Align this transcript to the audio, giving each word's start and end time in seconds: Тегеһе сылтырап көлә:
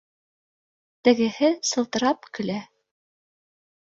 Тегеһе 1.07 1.49
сылтырап 1.71 2.25
көлә: 2.39 2.57